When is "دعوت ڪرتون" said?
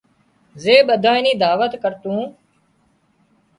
1.41-2.21